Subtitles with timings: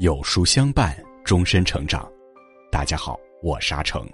[0.00, 2.10] 有书相伴，终身成长。
[2.72, 4.08] 大家好，我沙成。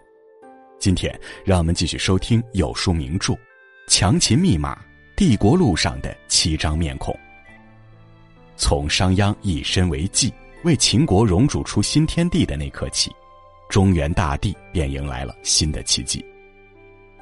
[0.80, 3.32] 今天让我们继续收听有书名著
[3.86, 4.76] 《强秦密码：
[5.16, 7.14] 帝国路上的七张面孔》。
[8.56, 13.12] 从商鞅以身为祭，为秦国荣主出新天地的那刻起，
[13.68, 16.20] 中原大地便迎来了新的奇迹。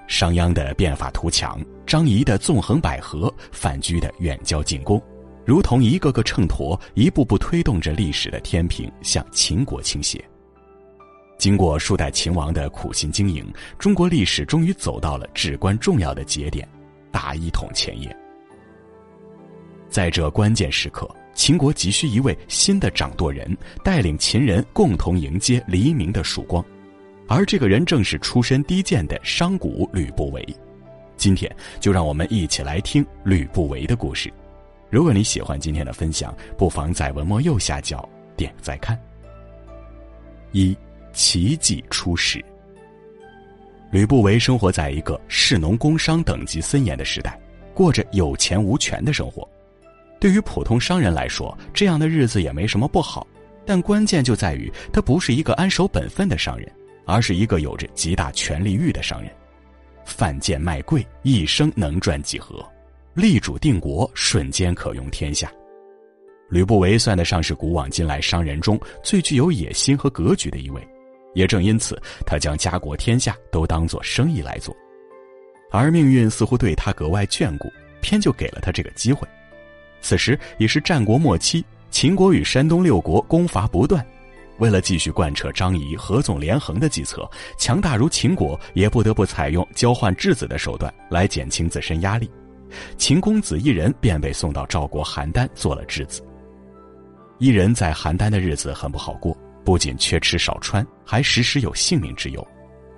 [0.06, 4.98] 商鞅的变法图强，张仪的纵横捭阖，范雎的远交近攻。
[5.44, 10.22] 如同一个个秤砣，一步步推动着历史的天平向秦国倾斜。
[11.36, 13.46] 经过数代秦王的苦心经营，
[13.78, 16.66] 中国历史终于走到了至关重要的节点——
[17.12, 18.16] 大一统前夜。
[19.90, 26.64] 在这关键时刻，秦国急需一位新的掌舵人，带领秦人共同迎接黎明的曙光。
[27.28, 30.46] 而这个人正是出身低贱的商贾吕不韦。
[31.16, 34.32] 今天就让我们一起来听吕不韦的故事。
[34.94, 38.96] 如果你喜欢今天的分享，不妨在文末右下角点再看。
[40.52, 40.72] 一
[41.12, 42.40] 奇迹初始。
[43.90, 47.36] 吕不韦生活在一个士农工商等级森严的时代，
[47.74, 49.44] 过着有钱无权的生活。
[50.20, 53.26] 对于普通商人来说，这样的日子也没什么不好。
[53.66, 56.70] 但关键就在于他不是一个安守本分的商人，
[57.04, 59.28] 而是一个有着极大权力欲的商人，
[60.04, 62.64] 贩贱卖贵，一生能赚几何。
[63.14, 65.50] 立主定国，瞬间可用天下。
[66.50, 70.86] 吕不韦算得上是古往今来商人中最具有野心和格局的一位，
[71.32, 74.74] 也正因此，他将家国天下都当作生意来做。
[75.70, 79.26] 而命运似乎对他格外眷顾，偏就给了他这个机会。
[80.00, 84.04] 此时已是战国末期，秦国与山东六国攻伐不断，
[84.58, 92.28] 为了继续贯彻张仪合纵连横的计策，强大如秦国也不得不采用交换质子的手段来减轻自身压力。
[92.96, 96.22] 秦公子一人便被送到赵国邯郸做了质子。
[97.38, 102.46] 一人在邯郸的日子很不好过，不仅缺吃少穿，还时时有性命之忧，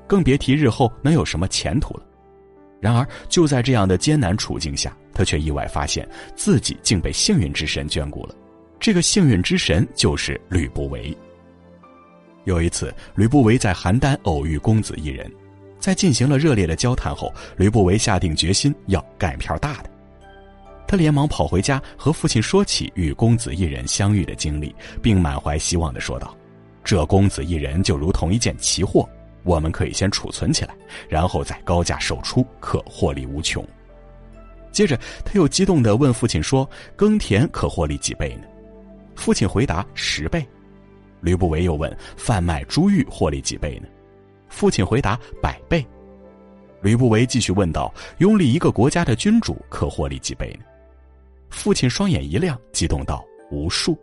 [0.06, 2.03] 更别提日后能有什么前途了。
[2.78, 8.34] 然而就在这样的艰难处境下，他却意外发现自己竟被幸运之神眷顾了。
[8.78, 11.16] 这个幸运之神就是吕不韦。
[12.44, 15.28] 有一次，吕不韦在邯郸偶遇公子一人。
[15.86, 19.91] 在进行了热烈的交谈后，吕不韦下定决心要干一票大的。
[20.84, 26.36] 他连忙跑回家和父亲说起与公子一人相遇的经历，并满怀希望地说道
[26.82, 29.08] ：“这公子一人就如同一件奇货，
[29.44, 30.75] 我们可以先储存起来，
[31.08, 33.64] 然后再高价售出，可获利无穷。”
[34.72, 38.42] 接着，他又激动地问父亲说：“耕田可获利几倍呢？”
[39.14, 40.44] 父亲回答：“十倍。”
[41.22, 43.86] 吕不韦又问：“贩卖珠玉获利几倍呢？”
[44.48, 45.84] 父亲回答：“百倍。”
[46.82, 50.64] 吕不韦继续问道：“拥立一个国家的君主，可获利几倍呢？”
[51.50, 53.98] 父亲双眼一亮，激动道：“无数。”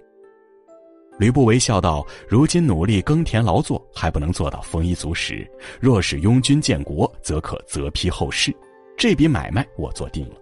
[1.20, 5.48] 吕不韦笑道：“如今努力耕田劳作，还不能做到丰衣足食。
[5.80, 8.54] 若是拥军建国，则可择批后事。
[8.98, 10.36] 这笔买卖我做定了。”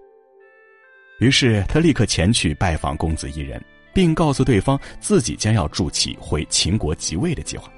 [1.19, 3.63] 于是他立刻前去拜访公子一人，
[3.94, 7.72] 并告诉对方自己将要筑起回秦国即位的计划。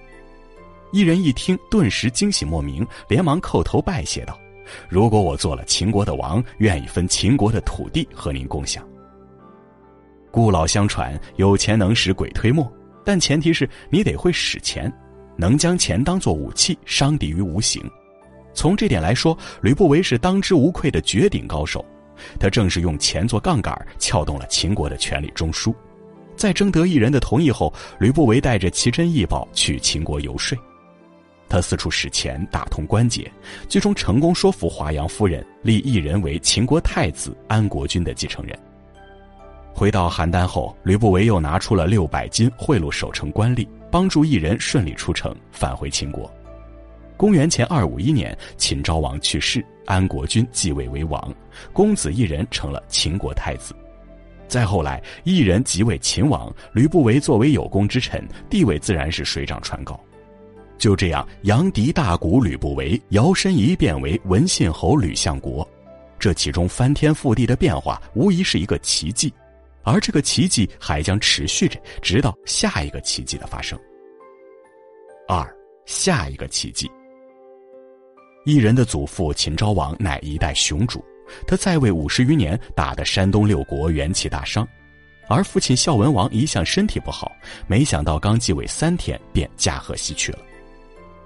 [0.94, 4.40] 一人一听，顿时惊喜莫名，连忙叩头拜谢道
[4.88, 8.88] ：“如果我做了秦国的王，愿意分秦国的土地和您共享。”
[10.30, 12.72] 故老相传，有钱能使鬼推磨，
[13.04, 14.94] 但前提是你得会使钱，
[15.36, 17.84] 能将钱当作武器，伤敌于无形。
[18.54, 21.84] 从这点来说，吕不韦是当之无愧的绝顶高手。
[22.40, 25.74] 他正是用钱做杠杆，撬动了秦国的权力中枢。
[26.36, 30.56] 在征得一人的同意后，吕不韦带着奇珍异宝去秦国游说。
[31.54, 33.32] 他四处使钱，打通关节，
[33.70, 38.58] 最终成功说服华阳夫人立异人为秦国太子安国君的继承人。
[39.72, 46.28] 回到邯郸后，吕不韦又拿出了六百金贿赂守城官吏，帮助异人顺利出城，返回秦国。
[47.16, 51.32] 公元前二五一年，秦昭王去世，安国君继位为王，
[51.72, 53.76] 公子异人成了秦国太子。
[54.48, 60.00] 再后来，异人即位秦王，吕不韦作为有功之臣，地位自然是水涨船高。
[60.78, 65.68] 就这样，杨迪大鼓吕不韦摇身一变为文信侯吕相国，
[66.20, 69.34] 这其中翻天覆地的变化，无疑是一个奇迹，
[69.84, 73.80] 而这个奇迹还将持续着，直到下一个奇迹的发生。
[75.28, 75.48] 二，
[75.86, 76.92] 下一个奇迹。
[78.46, 81.02] 异人的祖父秦昭王乃一代雄主，
[81.48, 84.68] 他在位五十余年，打得山东六国元气大伤，
[85.30, 87.32] 而父亲孝文王一向身体不好，
[87.68, 90.40] 没想到刚继位三天便驾鹤西去了。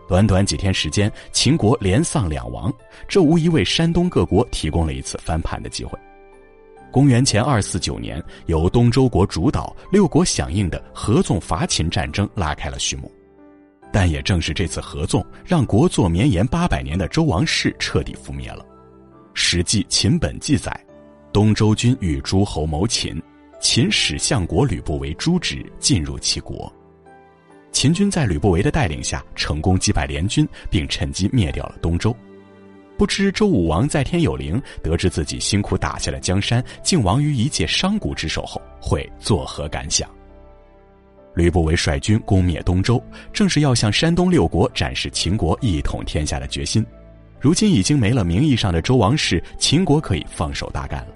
[0.08, 2.74] 短短几天时间，秦国连丧两王，
[3.08, 5.98] 这无疑为山东各国提供了一次翻盘的机会。
[6.92, 13.12] 公元前二四九年，由东周国主导、六国响应的合纵伐秦战争拉开了序幕。
[13.92, 18.64] 但也正是这次合纵，让国祚绵延八百年的周王室彻底覆灭了。
[19.34, 20.86] 《史记·秦本》记载，
[21.32, 23.22] 东周军与诸侯谋秦，
[23.60, 26.72] 秦使相国吕不韦诛之，进入其国。
[27.78, 32.12] 秦军在吕不韦的带领下，成功击败联军，并趁机灭掉了东周。
[32.98, 40.10] 不知周武王在天有灵，得知自己辛苦打下了江山竟亡于一介商贾之手后，会作何感想？
[41.36, 43.00] 吕不韦率军攻灭东周，
[43.32, 46.84] 正是要向山东六国展示秦国一统天下的决心。
[47.40, 51.14] 如今已经没了名义上的周王室，秦国可以放手大干了。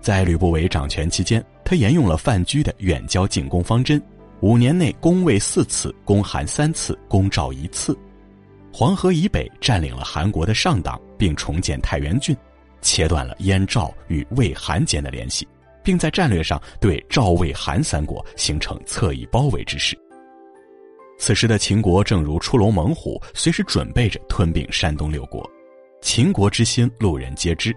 [0.00, 4.02] 在吕不韦掌权期间，他沿用了范雎的远交近攻方针，
[4.40, 7.96] 五年内攻魏四次，攻韩三次，攻赵一次。
[8.72, 12.36] 黄河以北占领了韩国的上党，并重建太原郡，
[12.80, 15.46] 切断了燕赵与魏韩间的联系。
[15.82, 19.98] 并在战略上对赵、魏、韩三国形成侧翼包围之势。
[21.18, 25.48] 此时的秦国正如出笼猛虎，随时准备着吞并山东六国。
[26.00, 27.74] 秦国之心，路人皆知。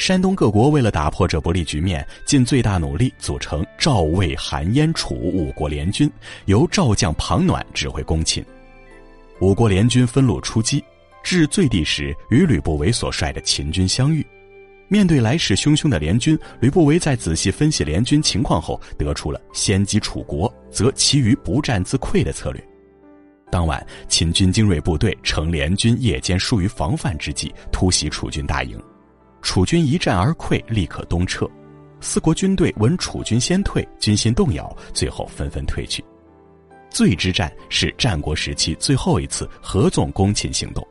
[0.00, 6.10] 山东各国为了打破这不利局面，尽最大努力组成赵、魏、韩、燕、楚五国联军，
[6.46, 8.42] 由赵将庞暖指挥攻秦。
[9.42, 10.82] 五国联军分路出击，
[11.22, 14.26] 至最地时与吕不韦所率的秦军相遇。
[14.88, 22.68] 面对来势汹汹的联军，吕不韦在仔细分析联军情况后，得出了先击楚国，则其余不战自溃的策略。
[23.50, 28.82] 当晚，秦军精锐部队乘联军夜间疏于防范之际，突袭楚军大营，
[29.42, 31.48] 楚军一战而溃，立刻东撤。
[32.00, 36.04] 四国军队闻楚军先退，军心动摇，最后纷纷退去。
[36.88, 40.86] 醉之战是战国时期最后一次合纵攻秦行动。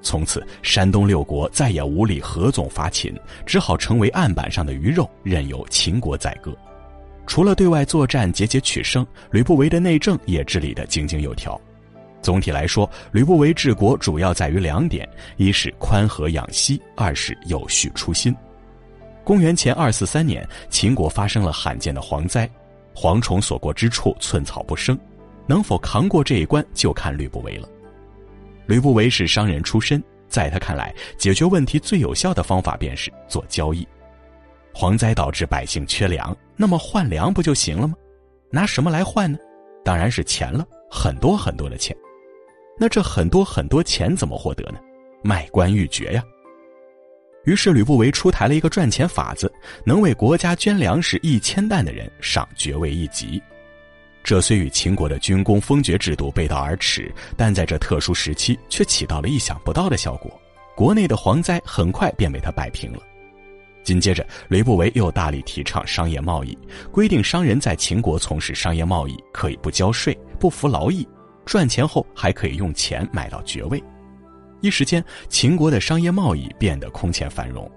[0.00, 3.14] 从此，山东六国再也无力合纵伐秦，
[3.44, 6.56] 只好成为案板上的鱼肉，任由秦国宰割。
[7.26, 11.60] 除了对外作战节节取胜，吕不韦的内政也治理得井井有条。
[12.20, 18.34] 总体来说，吕不韦治国主要在于两点：一是宽和养息，二是有序初心。
[19.24, 22.48] 公元前二四三年，秦国发生了罕见的蝗灾，
[22.94, 24.98] 蝗虫所过之处，寸草不生。
[25.46, 27.68] 能否扛过这一关，就看吕不韦了。
[28.66, 33.86] 吕不韦是商人出身，在他看来，解决问题最有效的方法便是做交易。
[34.74, 37.94] 蝗灾导致百姓缺粮，那么换粮不就行了吗？
[38.50, 39.38] 拿什么来换呢？
[39.84, 41.96] 当然是钱了，很多很多的钱。
[42.78, 44.78] 那这很多很多钱怎么获得呢？
[45.22, 46.22] 卖官鬻爵呀。
[47.44, 49.50] 于是吕不韦出台了一个赚钱法子：
[49.84, 53.42] 能为国家捐粮食一千担的人，赏爵位一级。
[54.22, 60.30] 这虽与秦国的军功封爵制度背道而驰，但在这特殊时期却起到了意想不到的效果。
[60.76, 62.98] 国内的蝗灾很快便被他摆平了。
[63.82, 66.56] 紧接着，吕不韦又大力提倡商业贸易，
[66.92, 71.08] 规定商人在秦国从事商业贸易可以不交税、不服劳役，
[71.48, 73.82] 赚钱后还可以用钱买到爵位。
[74.60, 77.68] 一时间，秦国的商业贸易变得空前繁荣。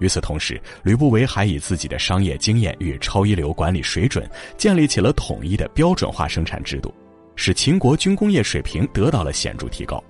[0.00, 4.28] 与此同时，吕不韦还以自己的商业经验与超一流管理水准，
[4.58, 6.94] 建立起了统一的标准化生产制度，
[7.36, 10.02] 使秦国军工业水平得到了显著提高。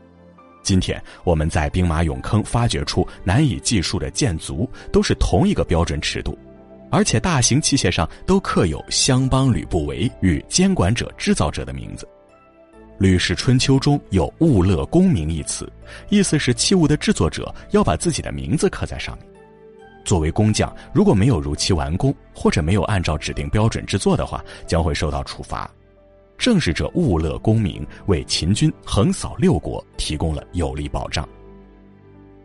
[0.64, 6.36] 今天我们在兵马俑坑发掘出难以计数的箭足，都是同一个标准尺度，
[6.90, 12.04] 而且大型器械上都刻有“相邦吕不韦”与“监管者、制造者”的名字。
[12.98, 15.70] 《吕氏春秋》中有“物勒功名”一词，
[16.08, 19.26] 意思是器物的制作者要把自己的名字刻在上面。
[20.04, 25.70] 作为工匠，如果没有如期完工，或者没有按照指定标准制作的话，将会受到处罚。
[26.38, 31.28] 正是这物勒功名，为秦军横扫六国提供了有力保障。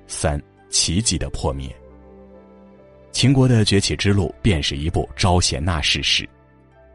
[0.07, 1.73] 三奇迹的破灭。
[3.11, 6.27] 秦国的崛起之路，便是一部招贤纳士史。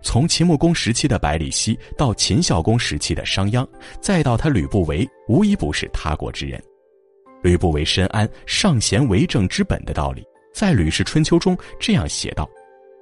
[0.07, 3.67] 从秦穆公时期的百里奚，到秦孝公时期的商鞅，
[4.01, 6.63] 再到他吕不韦，无一不是他国之人。
[7.43, 10.25] 吕不韦深谙尚贤为政之本的道理。
[10.55, 12.49] 在《吕氏春秋》中这样写道：“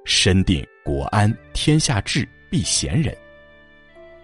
[0.03, 3.15] 身定国安，天下治，必贤人。”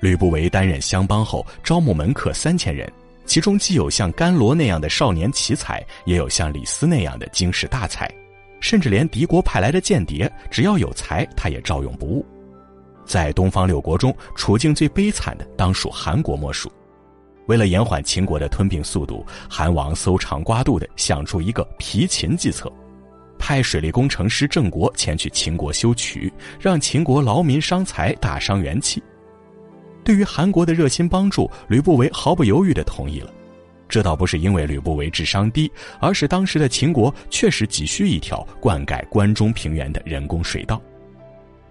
[0.02, 2.92] 吕不韦担任相邦后，招募门客三千人，
[3.28, 8.12] 其中既有像甘罗那样的少年奇才，也有像李斯那样的经世大才，
[8.60, 12.26] 甚至连敌国派来的间谍，只要有才，他也照用不误。
[13.12, 16.72] 在东方六国中，处境最悲惨的当属韩国莫属。
[17.48, 22.72] 为了延缓秦国的吞并速度，韩王搜肠刮肚地想出一个疲秦计策。
[23.38, 29.04] 派水利工程师郑国前去秦国修渠，让秦国劳民伤财，大伤元气。
[30.06, 33.30] 对于韩国的热心帮助，吕不韦毫不犹豫地同意了。
[33.90, 40.82] 这倒不是因为吕不韦智商低，而是当时的秦国确实急需一条灌溉关中平原的人工水道。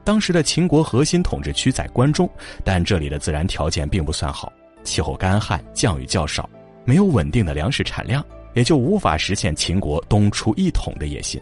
[0.02, 2.28] 当时的秦国核心统治区在关中，
[2.64, 4.52] 但这里的自然条件并不算好，
[4.82, 6.48] 气候干旱，降雨较少，
[6.84, 11.40] 没有稳定的粮食产量，也就无法实现秦国东出一统的野心。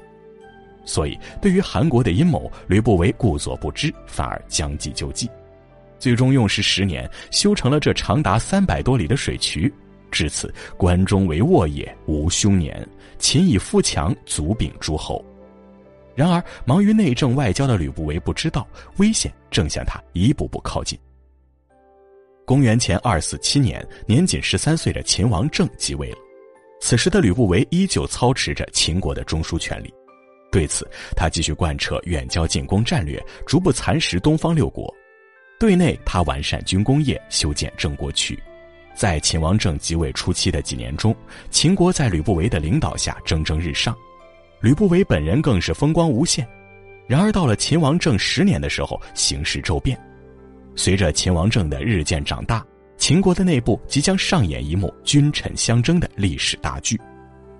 [0.84, 5.30] 所以，对于韩国的阴谋，吕不韦故作不知，反而将计就计，
[5.98, 9.72] 最终用时十年修成了这长达三百多里的水渠。
[10.10, 12.86] 至此，关中为沃野，无凶年。
[13.18, 15.22] 秦以富强，足秉诸侯。
[16.18, 20.98] 然而，忙于内政外交的吕不韦不知道，危险正向他一步步靠近。
[22.44, 26.18] 公元前二四七年，年仅十三岁的秦王政即位了。
[26.80, 29.94] 此时的吕不韦依旧操持着秦国的中枢权力。
[30.50, 30.84] 对此，
[31.14, 34.92] 他继续贯彻远交近攻战略，逐步蚕食东方六国。
[35.56, 38.36] 对内，他完善军工业，修建郑国渠。
[38.92, 41.14] 在秦王政即位初期的几年中，
[41.48, 43.96] 秦国在吕不韦的领导下蒸蒸日上，
[44.60, 46.46] 吕不韦本人更是风光无限。
[47.06, 49.98] 然而到了秦王政十年的时候，形势骤变。
[50.74, 52.64] 随着秦王政的日渐长大，
[52.96, 57.00] 秦国的内部即将上演一幕君臣相争的历史大剧。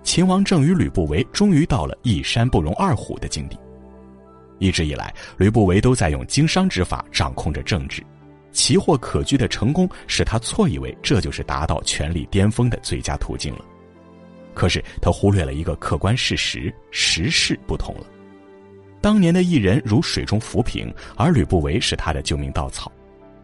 [0.02, 3.58] 秦王政与吕不韦终于到了一山不容二虎的境地。
[4.58, 8.02] 一直以来，吕不韦都在用经商之法掌控着政治。
[8.50, 13.64] 奇货可居的成功使他错以为这就是达到权力巅峰的最佳途径了，
[14.58, 18.04] 可是他忽略了一个客观事实：时势不同了。
[19.00, 22.90] 当年的异人如水中浮萍，而吕不韦是他的救命稻草；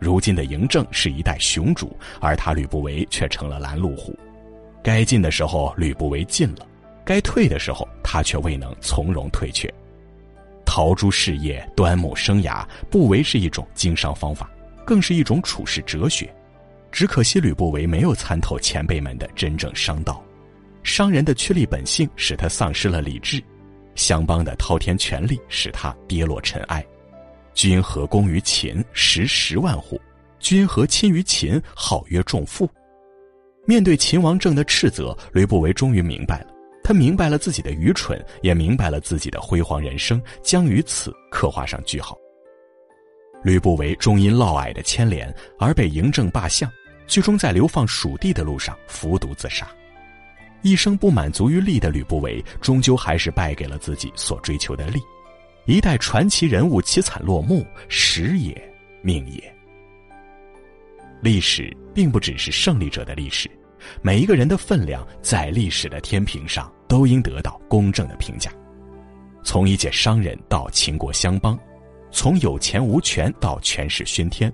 [0.00, 4.12] 如今的嬴政是一代雄主，而他吕不韦却成了拦路虎。
[4.82, 6.66] 该进的时候吕不韦进了，
[7.04, 9.72] 该退的时候他却未能从容退却。
[10.66, 14.50] 陶朱事业、端木生涯，不为是一种经商方法。
[14.84, 16.28] 更是一种处世哲学，
[16.90, 20.20] 只可惜吕不韦没有参透前辈们的真正商道，
[20.84, 23.42] 商人的趋利本性使他丧失了理智，
[23.94, 26.84] 相邦的滔天权力使他跌落尘埃。
[27.54, 29.96] 君何功于秦，食十万户；
[30.38, 32.68] 君何亲于秦，号曰仲父。
[33.64, 36.48] 面对秦王政的斥责，吕不韦终于明白了，
[36.84, 42.16] 他明白了自己的愚蠢，也明白了自己的辉煌人生将于此刻画上句号。
[43.42, 46.70] 吕不韦终因嫪毐的牵连而被嬴政罢相，
[47.06, 49.66] 最终在流放蜀地的路上服毒自杀。
[50.64, 54.98] 一生不满足于利的吕不韦，终究还是败给了自己所追求的利。
[55.66, 59.54] 一代传奇人物凄惨落幕，时也，命也。
[61.20, 63.50] 历史并不只是胜利者的历史，
[64.00, 68.50] 每一个人的分量在历史的天平上都应得到公正的评价。
[69.42, 71.58] 从一介商人到秦国相邦。
[72.10, 74.50] 从有钱无权到权势熏天，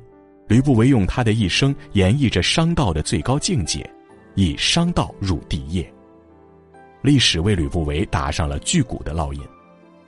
[0.48, 3.88] 吕不韦用他的一生演绎着商道的最高境界，
[4.34, 5.92] 以商道入帝业。
[7.02, 9.40] 历史为吕不韦打上了巨骨的烙印。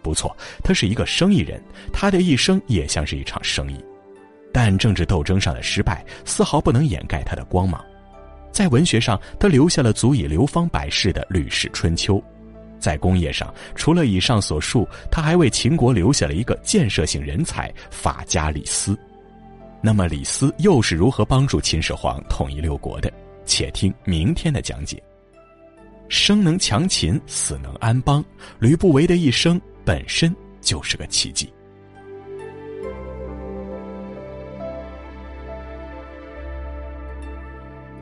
[0.03, 3.83] 不错，他是一个生意人，他的一生也像是一场生意。
[4.53, 7.83] 但政治斗争上的失败丝毫不能掩盖他的光芒。
[8.51, 12.17] 在文学上，他留下了足以流芳百世的《吕氏春秋》。
[12.79, 18.99] 在工业上，除了以上所述，他还为秦国留下了一个建设性人才——法家李斯。
[19.81, 23.11] 那么，李斯又是如何帮助秦始皇统一六国的？
[23.45, 25.03] 且听明天的讲解。
[26.09, 28.25] 生能强秦，死能安邦。
[28.59, 31.53] 吕不韦的一生本身就是个奇迹。